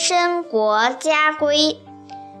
[0.00, 1.80] 申国家规，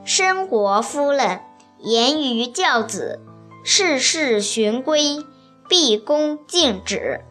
[0.04, 1.40] 申国夫人
[1.80, 3.20] 言于教子，
[3.64, 5.26] 事事循规，
[5.68, 7.22] 毕恭尽止。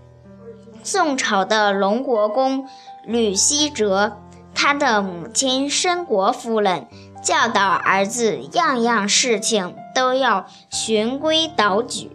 [0.84, 2.68] 宋朝的龙国公
[3.06, 4.18] 吕希哲，
[4.54, 6.88] 他的母亲申国夫人
[7.24, 12.12] 教导儿子样样事情都要循规蹈矩。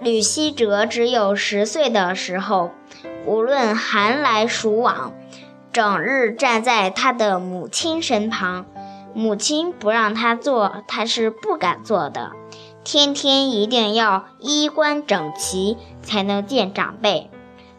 [0.00, 2.70] 吕希哲只有十岁的时候，
[3.26, 5.12] 无论寒来暑往，
[5.72, 8.66] 整日站在他的母亲身旁。
[9.14, 12.32] 母亲不让他做，他是不敢做的。
[12.84, 17.30] 天天一定要衣冠整齐，才能见长辈。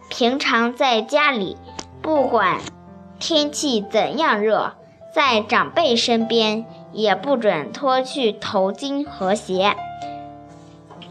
[0.09, 1.57] 平常在家里，
[2.02, 2.59] 不管
[3.19, 4.73] 天气怎样热，
[5.13, 9.75] 在长辈身边也不准脱去头巾和鞋。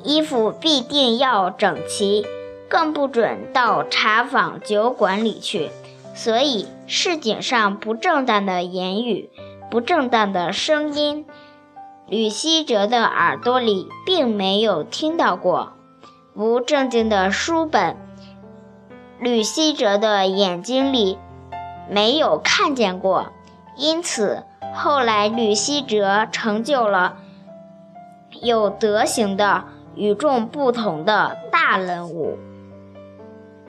[0.04, 2.24] 衣服必定要整齐，
[2.68, 5.70] 更不准到茶坊酒馆里去。
[6.14, 9.30] 所以，市井上不正当的言语、
[9.70, 11.26] 不正当的声音，
[12.06, 15.72] 吕希哲的耳朵里并没有听到过；
[16.34, 17.96] 不正经的书本，
[19.18, 21.18] 吕希哲的眼睛里
[21.88, 23.32] 没有看见过。
[23.76, 27.16] 因此，后来吕希哲成就了
[28.40, 29.64] 有德行的。
[29.94, 32.38] 与众不同的大人物。